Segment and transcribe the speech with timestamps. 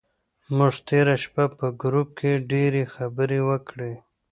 [0.55, 3.93] موږ تېره شپه په ګروپ کې ډېرې خبرې وکړې.